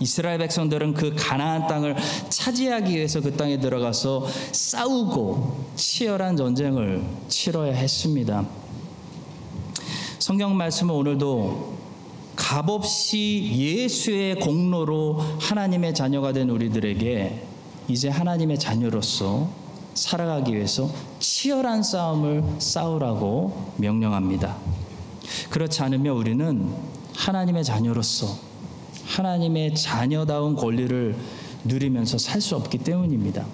이스라엘 0.00 0.38
백성들은 0.38 0.94
그 0.94 1.14
가나안 1.16 1.66
땅을 1.66 1.96
차지하기 2.28 2.94
위해서 2.94 3.20
그 3.20 3.34
땅에 3.36 3.58
들어가서 3.58 4.26
싸우고 4.52 5.64
치열한 5.76 6.36
전쟁을 6.36 7.02
치러야 7.28 7.72
했습니다. 7.72 8.46
성경 10.18 10.56
말씀은 10.56 10.94
오늘도 10.94 11.75
값없이 12.46 13.50
예수의 13.56 14.36
공로로 14.36 15.18
하나님의 15.40 15.92
자녀가 15.94 16.32
된 16.32 16.48
우리들에게 16.48 17.42
이제 17.88 18.08
하나님의 18.08 18.60
자녀로서 18.60 19.50
살아가기 19.94 20.54
위해서 20.54 20.88
치열한 21.18 21.82
싸움을 21.82 22.44
싸우라고 22.60 23.72
명령합니다. 23.78 24.56
그렇지 25.50 25.82
않으면 25.82 26.14
우리는 26.14 26.72
하나님의 27.16 27.64
자녀로서 27.64 28.38
하나님의 29.06 29.74
자녀다운 29.74 30.54
권리를 30.54 31.16
누리면서 31.64 32.16
살 32.16 32.40
수 32.40 32.54
없기 32.54 32.78
때문입니다. 32.78 33.44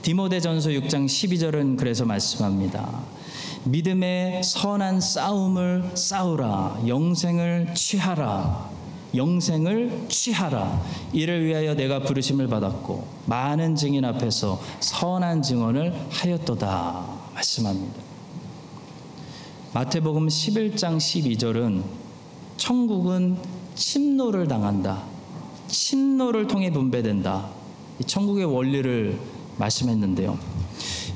디모데전서 0.00 0.70
6장 0.70 1.04
12절은 1.04 1.76
그래서 1.76 2.06
말씀합니다. 2.06 3.02
믿음의 3.64 4.42
선한 4.42 5.00
싸움을 5.00 5.92
싸우라 5.94 6.82
영생을 6.86 7.74
취하라 7.74 8.70
영생을 9.14 10.06
취하라 10.08 10.82
이를 11.12 11.44
위하여 11.44 11.74
내가 11.74 12.00
부르심을 12.00 12.48
받았고 12.48 13.06
많은 13.26 13.76
증인 13.76 14.04
앞에서 14.04 14.60
선한 14.80 15.42
증언을 15.42 15.94
하였도다 16.10 17.06
말씀합니다. 17.34 18.00
마태복음 19.74 20.26
11장 20.26 20.96
12절은 20.96 21.82
천국은 22.56 23.38
침노를 23.74 24.48
당한다. 24.48 25.04
침노를 25.68 26.46
통해 26.46 26.70
분배된다. 26.70 27.48
이 28.00 28.04
천국의 28.04 28.44
원리를 28.44 29.18
말씀했는데요. 29.56 30.38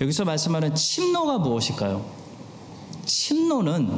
여기서 0.01 0.25
말씀하는 0.25 0.75
침노가 0.75 1.39
무엇일까요? 1.39 2.16
침노는 3.07 3.89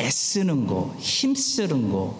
애쓰는 0.00 0.66
거, 0.66 0.94
힘쓰는 0.98 1.92
거, 1.92 2.16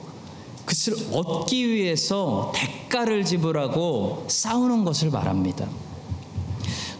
그것을 0.64 0.94
얻기 1.12 1.68
위해서 1.68 2.52
대가를 2.54 3.24
지불하고 3.24 4.26
싸우는 4.28 4.84
것을 4.84 5.10
말합니다. 5.10 5.66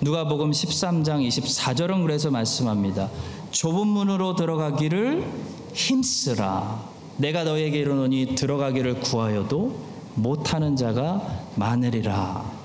누가복음 0.00 0.50
13장 0.50 1.26
24절은 1.26 2.02
그래서 2.02 2.30
말씀합니다. 2.30 3.08
좁은 3.52 3.86
문으로 3.86 4.34
들어가기를 4.34 5.24
힘쓰라. 5.72 6.82
내가 7.16 7.44
너에게 7.44 7.78
이르노니 7.78 8.34
들어가기를 8.34 9.00
구하여도 9.00 9.78
못하는 10.14 10.76
자가 10.76 11.44
많으리라. 11.54 12.63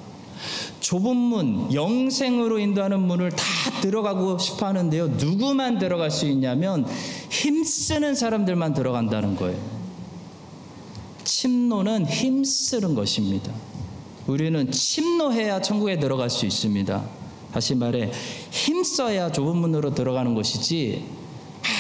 좁은 0.79 1.15
문, 1.15 1.73
영생으로 1.73 2.59
인도하는 2.59 2.99
문을 2.99 3.31
다 3.31 3.43
들어가고 3.81 4.37
싶어 4.37 4.67
하는데요. 4.67 5.07
누구만 5.07 5.79
들어갈 5.79 6.11
수 6.11 6.25
있냐면 6.27 6.85
힘쓰는 7.29 8.15
사람들만 8.15 8.73
들어간다는 8.73 9.35
거예요. 9.35 9.57
침노는 11.23 12.05
힘쓰는 12.05 12.95
것입니다. 12.95 13.51
우리는 14.27 14.71
침노해야 14.71 15.61
천국에 15.61 15.99
들어갈 15.99 16.29
수 16.29 16.45
있습니다. 16.45 17.03
다시 17.53 17.75
말해 17.75 18.11
힘써야 18.51 19.31
좁은 19.31 19.57
문으로 19.57 19.93
들어가는 19.93 20.35
것이지 20.35 21.03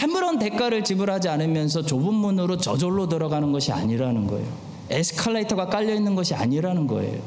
아무런 0.03 0.39
대가를 0.39 0.83
지불하지 0.83 1.29
않으면서 1.29 1.83
좁은 1.83 2.13
문으로 2.13 2.57
저절로 2.57 3.07
들어가는 3.07 3.51
것이 3.51 3.71
아니라는 3.71 4.27
거예요. 4.27 4.47
에스컬레이터가 4.89 5.67
깔려 5.67 5.93
있는 5.93 6.15
것이 6.15 6.33
아니라는 6.33 6.87
거예요. 6.87 7.21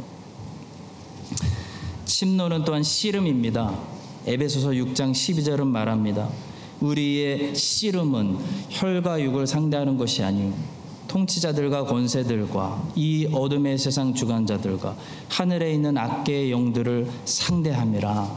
침노는 2.05 2.65
또한 2.65 2.83
씨름입니다. 2.83 3.79
에베소서 4.27 4.71
6장 4.71 5.13
12절은 5.13 5.67
말합니다. 5.67 6.29
우리의 6.81 7.55
씨름은 7.55 8.39
혈과 8.71 9.21
육을 9.23 9.47
상대하는 9.47 9.97
것이 9.97 10.23
아니요 10.23 10.53
통치자들과 11.07 11.85
권세들과 11.85 12.93
이 12.97 13.29
어둠의 13.33 13.79
세상 13.79 14.15
주관자들과 14.15 14.97
하늘에 15.29 15.73
있는 15.75 15.97
악계의 15.99 16.51
영들을 16.51 17.09
상대함이라. 17.25 18.31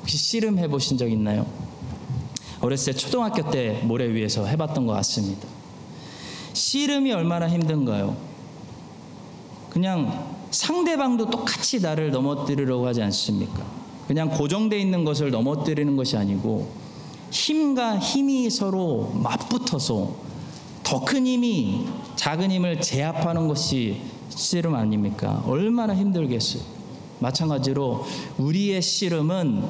혹시 0.00 0.16
씨름해 0.16 0.68
보신 0.68 0.98
적 0.98 1.10
있나요? 1.10 1.46
어렸을 2.60 2.92
때 2.92 2.98
초등학교 2.98 3.50
때 3.50 3.80
모래 3.84 4.12
위에서 4.12 4.44
해봤던 4.44 4.86
것 4.86 4.92
같습니다. 4.94 5.46
씨름이 6.52 7.12
얼마나 7.12 7.48
힘든가요? 7.48 8.16
그냥 9.70 10.39
상대방도 10.50 11.30
똑같이 11.30 11.80
나를 11.80 12.10
넘어뜨리려고 12.10 12.86
하지 12.86 13.02
않습니까? 13.02 13.62
그냥 14.06 14.30
고정되어 14.30 14.78
있는 14.78 15.04
것을 15.04 15.30
넘어뜨리는 15.30 15.96
것이 15.96 16.16
아니고 16.16 16.68
힘과 17.30 17.98
힘이 17.98 18.50
서로 18.50 19.12
맞붙어서 19.14 20.30
더 20.82 21.04
큰 21.04 21.24
힘이 21.26 21.86
작은 22.16 22.50
힘을 22.50 22.80
제압하는 22.80 23.46
것이 23.46 24.00
씨름 24.30 24.74
아닙니까? 24.74 25.42
얼마나 25.46 25.94
힘들겠어요. 25.94 26.62
마찬가지로 27.20 28.04
우리의 28.38 28.82
씨름은 28.82 29.62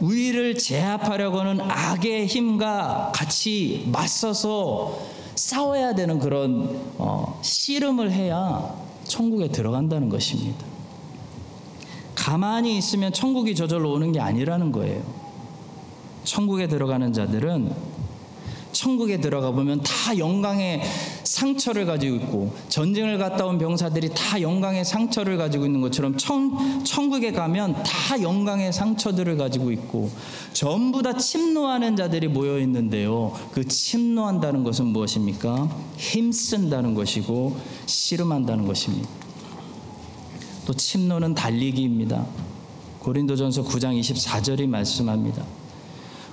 우리를 0.00 0.58
제압하려고 0.58 1.40
하는 1.40 1.60
악의 1.60 2.26
힘과 2.26 3.12
같이 3.14 3.88
맞서서 3.90 4.98
싸워야 5.34 5.94
되는 5.94 6.18
그런 6.20 6.80
어, 6.98 7.40
씨름을 7.42 8.12
해야 8.12 8.72
천국에 9.08 9.48
들어간다는 9.48 10.08
것입니다. 10.08 10.64
가만히 12.14 12.76
있으면 12.78 13.12
천국이 13.12 13.54
저절로 13.54 13.92
오는 13.92 14.12
게 14.12 14.20
아니라는 14.20 14.72
거예요. 14.72 15.02
천국에 16.24 16.66
들어가는 16.66 17.12
자들은 17.12 17.72
천국에 18.72 19.20
들어가 19.20 19.52
보면 19.52 19.82
다 19.82 20.18
영광의 20.18 20.82
상처를 21.26 21.86
가지고 21.86 22.16
있고 22.16 22.54
전쟁을 22.68 23.18
갔다 23.18 23.44
온 23.44 23.58
병사들이 23.58 24.10
다 24.14 24.40
영광의 24.40 24.84
상처를 24.84 25.36
가지고 25.36 25.66
있는 25.66 25.80
것처럼 25.80 26.16
천, 26.16 26.84
천국에 26.84 27.32
가면 27.32 27.82
다 27.82 28.22
영광의 28.22 28.72
상처들을 28.72 29.36
가지고 29.36 29.72
있고 29.72 30.10
전부 30.52 31.02
다 31.02 31.16
침노하는 31.16 31.96
자들이 31.96 32.28
모여 32.28 32.58
있는데요. 32.60 33.34
그 33.52 33.66
침노한다는 33.66 34.64
것은 34.64 34.86
무엇입니까? 34.86 35.68
힘쓴다는 35.96 36.94
것이고 36.94 37.56
씨름한다는 37.86 38.66
것입니다. 38.66 39.08
또 40.64 40.72
침노는 40.72 41.34
달리기입니다. 41.34 42.24
고린도전서 43.00 43.64
9장 43.64 43.98
24절이 44.00 44.66
말씀합니다. 44.66 45.44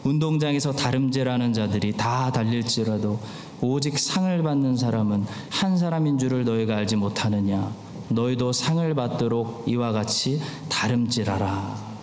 운동장에서 0.03 0.73
다름질하는 0.73 1.53
자들이 1.53 1.93
다 1.93 2.31
달릴지라도 2.31 3.19
오직 3.63 3.97
상을 3.97 4.43
받는 4.43 4.75
사람은 4.75 5.25
한 5.49 5.77
사람인 5.77 6.17
줄을 6.17 6.43
너희가 6.43 6.75
알지 6.75 6.97
못하느냐 6.97 7.73
너희도 8.09 8.51
상을 8.51 8.93
받도록 8.93 9.63
이와 9.67 9.93
같이 9.93 10.41
다름질하라 10.69 11.93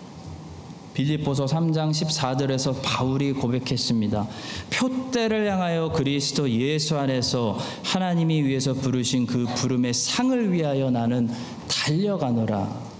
빌립보서 0.93 1.45
3장 1.45 1.91
14절에서 1.91 2.75
바울이 2.83 3.31
고백했습니다. 3.31 4.27
표대를 4.73 5.49
향하여 5.49 5.91
그리스도 5.93 6.49
예수 6.49 6.97
안에서 6.97 7.57
하나님이 7.83 8.43
위해서 8.43 8.73
부르신 8.73 9.25
그 9.25 9.45
부름의 9.55 9.93
상을 9.93 10.51
위하여 10.51 10.91
나는 10.91 11.29
달려가노라 11.69 12.91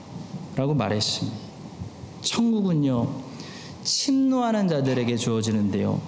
라고 0.55 0.73
말했습니다. 0.73 1.37
천국은요 2.21 3.09
침노하는 3.83 4.67
자들에게 4.67 5.17
주어지는데요. 5.17 5.99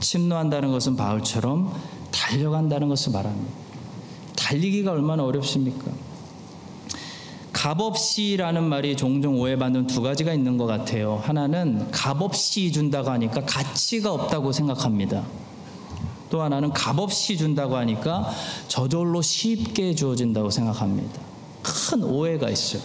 침노한다는 0.00 0.70
것은 0.72 0.96
바울처럼 0.96 1.72
달려간다는 2.16 2.88
것을 2.88 3.12
말합니다. 3.12 3.52
달리기가 4.36 4.92
얼마나 4.92 5.24
어렵습니까? 5.24 5.84
값없이라는 7.52 8.64
말이 8.64 8.96
종종 8.96 9.40
오해받는 9.40 9.86
두 9.86 10.02
가지가 10.02 10.32
있는 10.32 10.56
것 10.56 10.66
같아요. 10.66 11.20
하나는 11.24 11.90
값없이 11.90 12.70
준다고 12.72 13.10
하니까 13.10 13.44
가치가 13.44 14.12
없다고 14.12 14.52
생각합니다. 14.52 15.24
또 16.30 16.42
하나는 16.42 16.72
값없이 16.72 17.36
준다고 17.36 17.76
하니까 17.76 18.30
저절로 18.68 19.22
쉽게 19.22 19.94
주어진다고 19.94 20.50
생각합니다. 20.50 21.20
큰 21.62 22.02
오해가 22.02 22.50
있어요. 22.50 22.82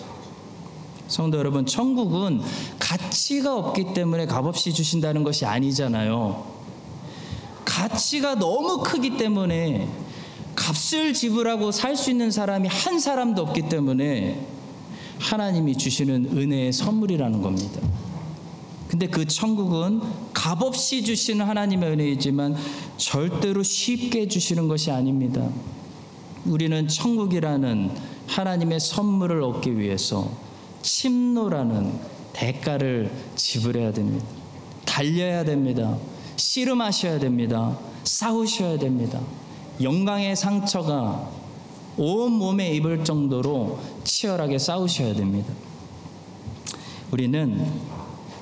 성도 1.07 1.37
여러분, 1.37 1.65
천국은 1.65 2.41
가치가 2.79 3.57
없기 3.57 3.93
때문에 3.93 4.25
값없이 4.25 4.73
주신다는 4.73 5.23
것이 5.23 5.45
아니잖아요. 5.45 6.60
가치가 7.71 8.35
너무 8.35 8.83
크기 8.83 9.15
때문에 9.17 9.87
값을 10.55 11.13
지불하고 11.13 11.71
살 11.71 11.95
수 11.95 12.11
있는 12.11 12.29
사람이 12.29 12.67
한 12.67 12.99
사람도 12.99 13.41
없기 13.41 13.69
때문에 13.69 14.45
하나님이 15.19 15.77
주시는 15.77 16.37
은혜의 16.37 16.73
선물이라는 16.73 17.41
겁니다. 17.41 17.79
근데 18.89 19.07
그 19.07 19.25
천국은 19.25 20.01
값없이 20.33 21.05
주시는 21.05 21.45
하나님의 21.45 21.91
은혜이지만 21.91 22.57
절대로 22.97 23.63
쉽게 23.63 24.27
주시는 24.27 24.67
것이 24.67 24.91
아닙니다. 24.91 25.47
우리는 26.45 26.89
천국이라는 26.89 27.91
하나님의 28.27 28.81
선물을 28.81 29.41
얻기 29.43 29.79
위해서 29.79 30.29
침노라는 30.81 31.93
대가를 32.33 33.11
지불해야 33.37 33.93
됩니다. 33.93 34.25
달려야 34.83 35.45
됩니다. 35.45 35.97
씨름하셔야 36.41 37.19
됩니다. 37.19 37.77
싸우셔야 38.03 38.79
됩니다. 38.79 39.19
영광의 39.81 40.35
상처가 40.35 41.29
온 41.97 42.31
몸에 42.33 42.71
입을 42.73 43.03
정도로 43.03 43.79
치열하게 44.03 44.57
싸우셔야 44.57 45.13
됩니다. 45.13 45.53
우리는 47.11 47.63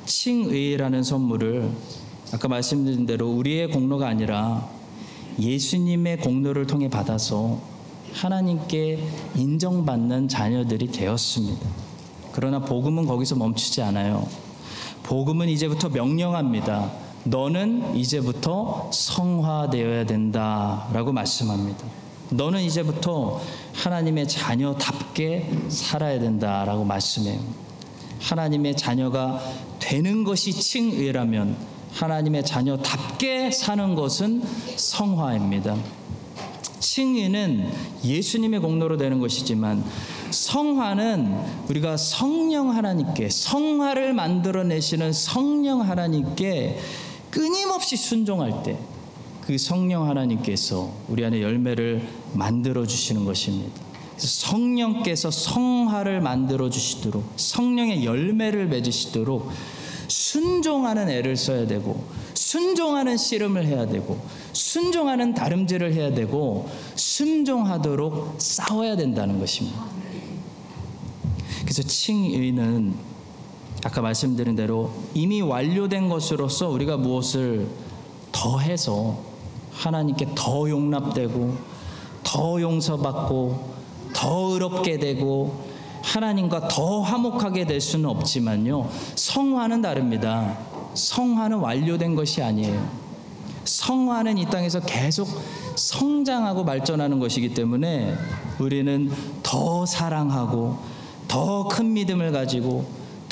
칭의라는 0.06 1.04
선물을 1.04 1.70
아까 2.34 2.48
말씀드린 2.48 3.06
대로 3.06 3.30
우리의 3.32 3.70
공로가 3.70 4.08
아니라 4.08 4.68
예수님의 5.38 6.20
공로를 6.20 6.68
통해 6.68 6.90
받아서 6.90 7.60
하나님께 8.14 9.04
인정받는 9.36 10.30
자녀들이 10.30 10.88
되었습니다. 10.92 11.68
그러나 12.32 12.60
복음은 12.60 13.06
거기서 13.08 13.36
멈추지 13.36 13.82
않아요. 13.82 14.28
복음은 15.04 15.50
이제부터 15.50 15.90
명령합니다. 15.90 17.09
너는 17.24 17.96
이제부터 17.96 18.90
성화되어야 18.94 20.06
된다라고 20.06 21.12
말씀합니다. 21.12 21.86
너는 22.30 22.62
이제부터 22.62 23.42
하나님의 23.74 24.28
자녀답게 24.28 25.50
살아야 25.70 26.20
된다라고 26.20 26.86
말씀해요. 26.86 27.40
하나님의 28.20 28.76
자녀가 28.78 29.42
되는 29.80 30.24
것이 30.24 30.52
칭의라면 30.52 31.56
하나님의 31.94 32.46
자녀답게 32.46 33.52
사는 33.52 33.96
것은 33.96 34.44
성화입니다. 34.76 35.76
칭의는 36.80 37.72
예수님의 38.04 38.60
공로로 38.60 38.98
되는 38.98 39.20
것이지만 39.20 39.84
성화는 40.32 41.36
우리가 41.70 41.98
성령 41.98 42.76
하나님께 42.76 43.30
성화를 43.30 44.14
만들어내시는 44.14 45.14
성령 45.14 45.82
하나님께 45.82 46.80
끊임없이 47.32 47.96
순종할 47.96 48.64
때 48.64 48.78
그 49.50 49.58
성령 49.58 50.08
하나님께서 50.08 50.94
우리 51.08 51.26
안에 51.26 51.42
열매를 51.42 52.08
만들어 52.34 52.86
주시는 52.86 53.26
것입니다. 53.26 53.82
성령께서 54.16 55.32
성화를 55.32 56.22
만들어 56.22 56.70
주시도록 56.70 57.24
성령의 57.36 58.06
열매를 58.06 58.68
맺으시도록 58.68 59.50
순종하는 60.08 61.10
애를 61.10 61.36
써야 61.36 61.66
되고 61.66 62.06
순종하는 62.36 63.18
씨름을 63.18 63.66
해야 63.66 63.88
되고 63.88 64.22
순종하는 64.54 65.34
다름질을 65.34 65.96
해야 65.96 66.14
되고 66.14 66.70
순종하도록 66.94 68.36
싸워야 68.38 68.96
된다는 68.98 69.40
것입니다. 69.40 69.84
그래서 71.64 71.82
칭의는 71.82 73.09
아까 73.84 74.02
말씀드린 74.02 74.56
대로 74.56 74.92
이미 75.14 75.42
완료된 75.42 76.10
것으로서 76.10 76.70
우리가 76.70 76.98
무엇을 76.98 77.68
더해서 78.32 79.18
하나님께 79.72 80.30
더 80.36 80.70
용납되고 80.70 81.56
더 82.24 82.62
용서받고 82.62 83.80
더 84.14 84.54
의롭게 84.54 85.00
되고 85.00 85.64
하나님과 86.04 86.68
더 86.68 87.02
화목하게 87.02 87.66
될 87.66 87.80
수는 87.80 88.10
없지만요. 88.10 88.90
성화는 89.16 89.82
다릅니다. 89.82 90.58
성화는 90.94 91.58
완료된 91.58 92.16
것이 92.16 92.42
아니에요. 92.42 92.86
성화는 93.64 94.38
이 94.38 94.46
땅에서 94.46 94.80
계속 94.82 95.28
성장하고 95.76 96.66
발전하는 96.66 97.20
것이기 97.20 97.54
때문에 97.54 98.14
우리는 98.60 99.12
더 99.44 99.86
사랑하고 99.86 100.78
더 101.28 101.68
큰 101.70 101.94
믿음을 101.94 102.32
가지고 102.32 102.86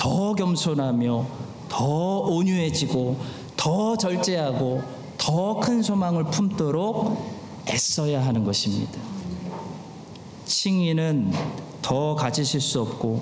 더 0.07 0.33
겸손하며 0.35 1.25
더 1.67 1.85
온유해지고 2.19 3.17
더 3.57 3.97
절제하고 3.97 4.81
더 5.17 5.59
큰 5.59 5.83
소망을 5.83 6.23
품도록 6.25 7.65
애써야 7.67 8.25
하는 8.25 8.45
것입니다. 8.45 9.01
칭의는 10.45 11.33
더 11.81 12.15
가지실 12.15 12.61
수 12.61 12.79
없고 12.81 13.21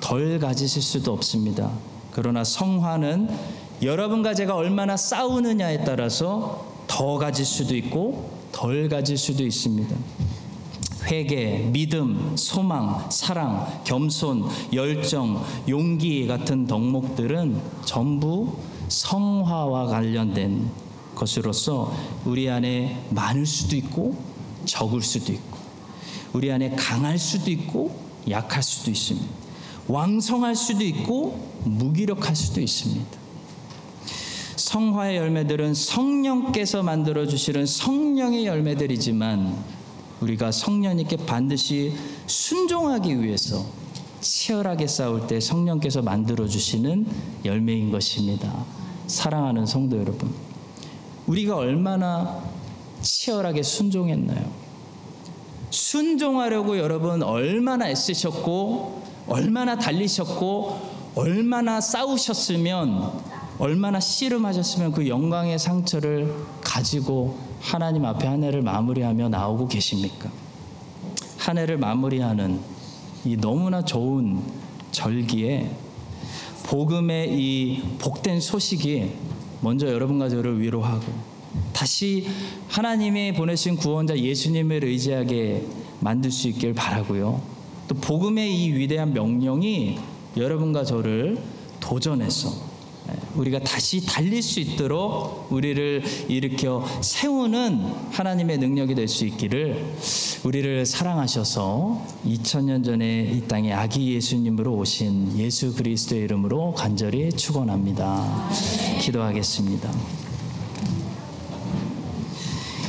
덜 0.00 0.40
가지실 0.40 0.82
수도 0.82 1.12
없습니다. 1.12 1.70
그러나 2.10 2.42
성화는 2.42 3.30
여러분과 3.82 4.34
제가 4.34 4.56
얼마나 4.56 4.96
싸우느냐에 4.96 5.84
따라서 5.84 6.66
더 6.88 7.16
가질 7.16 7.44
수도 7.44 7.76
있고 7.76 8.28
덜 8.50 8.88
가질 8.88 9.16
수도 9.18 9.44
있습니다. 9.44 9.94
회개, 11.06 11.70
믿음, 11.72 12.36
소망, 12.36 13.08
사랑, 13.10 13.82
겸손, 13.84 14.44
열정, 14.72 15.44
용기 15.68 16.26
같은 16.26 16.66
덕목들은 16.66 17.60
전부 17.84 18.56
성화와 18.88 19.86
관련된 19.86 20.70
것으로서 21.14 21.94
우리 22.24 22.50
안에 22.50 23.06
많을 23.10 23.46
수도 23.46 23.76
있고 23.76 24.16
적을 24.64 25.02
수도 25.02 25.32
있고 25.32 25.58
우리 26.32 26.50
안에 26.50 26.70
강할 26.70 27.18
수도 27.18 27.50
있고 27.50 27.96
약할 28.28 28.62
수도 28.62 28.90
있습니다. 28.90 29.26
왕성할 29.86 30.56
수도 30.56 30.84
있고 30.84 31.38
무기력할 31.64 32.34
수도 32.34 32.60
있습니다. 32.60 33.24
성화의 34.56 35.18
열매들은 35.18 35.74
성령께서 35.74 36.82
만들어 36.82 37.26
주시는 37.26 37.66
성령의 37.66 38.46
열매들이지만 38.46 39.83
우리가 40.20 40.52
성령님께 40.52 41.18
반드시 41.26 41.92
순종하기 42.26 43.22
위해서 43.22 43.64
치열하게 44.20 44.86
싸울 44.86 45.26
때 45.26 45.40
성령께서 45.40 46.02
만들어 46.02 46.46
주시는 46.46 47.06
열매인 47.44 47.90
것입니다. 47.90 48.64
사랑하는 49.06 49.66
성도 49.66 49.98
여러분, 49.98 50.32
우리가 51.26 51.56
얼마나 51.56 52.42
치열하게 53.02 53.62
순종했나요? 53.62 54.64
순종하려고 55.70 56.78
여러분 56.78 57.22
얼마나 57.22 57.88
애쓰셨고 57.90 59.02
얼마나 59.26 59.76
달리셨고 59.76 60.94
얼마나 61.16 61.80
싸우셨으면 61.80 63.12
얼마나 63.58 64.00
씨름하셨으면 64.00 64.92
그 64.92 65.08
영광의 65.08 65.58
상처를 65.58 66.34
가지고 66.60 67.38
하나님 67.64 68.04
앞에 68.04 68.26
한 68.26 68.44
해를 68.44 68.60
마무리하며 68.60 69.30
나오고 69.30 69.68
계십니까? 69.68 70.30
한 71.38 71.56
해를 71.56 71.78
마무리하는 71.78 72.60
이 73.24 73.38
너무나 73.38 73.82
좋은 73.82 74.42
절기에 74.92 75.70
복음의 76.64 77.30
이 77.32 77.82
복된 77.98 78.40
소식이 78.40 79.12
먼저 79.62 79.88
여러분과 79.88 80.28
저를 80.28 80.60
위로하고 80.60 81.04
다시 81.72 82.28
하나님이 82.68 83.32
보내신 83.32 83.76
구원자 83.76 84.16
예수님을 84.16 84.84
의지하게 84.84 85.66
만들 86.00 86.30
수 86.30 86.48
있길 86.48 86.74
바라고요. 86.74 87.40
또 87.88 87.94
복음의 87.94 88.54
이 88.62 88.74
위대한 88.74 89.14
명령이 89.14 89.98
여러분과 90.36 90.84
저를 90.84 91.38
도전해서 91.80 92.50
우리가 93.36 93.60
다시 93.60 94.04
달릴 94.06 94.42
수 94.42 94.60
있도록 94.60 95.48
우리를 95.50 96.02
일으켜 96.28 96.86
세우는 97.02 97.80
하나님의 98.10 98.58
능력이 98.58 98.94
될 98.94 99.08
수 99.08 99.26
있기를 99.26 99.94
우리를 100.44 100.86
사랑하셔서 100.86 102.02
2000년 102.26 102.84
전에 102.84 103.30
이 103.32 103.42
땅에 103.46 103.72
아기 103.72 104.14
예수님으로 104.14 104.74
오신 104.74 105.38
예수 105.38 105.74
그리스도의 105.74 106.22
이름으로 106.22 106.72
간절히 106.74 107.30
축원합니다. 107.32 108.48
기도하겠습니다. 109.00 109.90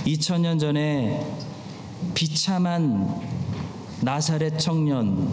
2000년 0.05 0.59
전에 0.59 1.25
비참한 2.13 3.21
나사렛 4.01 4.59
청년 4.59 5.27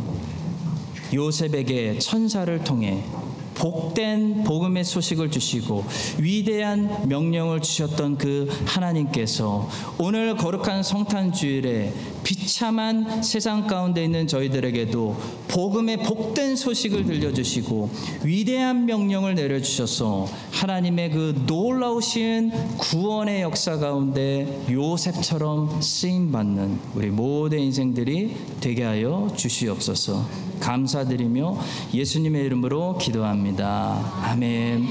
요셉에게 1.13 1.99
천사를 1.99 2.65
통해 2.65 3.05
복된 3.55 4.45
복음의 4.45 4.85
소식을 4.85 5.31
주시고 5.31 5.85
위대한 6.19 7.09
명령을 7.09 7.61
주셨던 7.61 8.19
그 8.19 8.49
하나님께서 8.67 9.69
오늘 9.99 10.37
거룩한 10.37 10.83
성탄 10.83 11.33
주일에 11.33 11.93
비참한 12.25 13.23
세상 13.23 13.67
가운데 13.67 14.05
있는 14.05 14.27
저희들에게도 14.27 15.17
복음의 15.49 15.99
복된 15.99 16.57
소식을 16.57 17.05
들려주시고 17.05 17.91
위대한 18.25 18.87
명령을 18.87 19.35
내려주셔서 19.35 20.27
하나님의 20.53 21.11
그 21.11 21.43
놀라우신 21.47 22.53
구원의 22.79 23.43
역사 23.43 23.79
가운데 23.79 24.65
요셉처럼 24.71 25.81
쓰임 25.83 26.33
받는 26.33 26.79
우리 26.95 27.09
모든 27.09 27.59
인생들이 27.59 28.37
되게 28.61 28.85
하여 28.85 29.33
주시옵소서. 29.37 30.53
감사드리며 30.61 31.59
예수님의 31.93 32.47
이름으로 32.47 32.99
기도합니다. 32.99 34.23
아멘. 34.23 34.87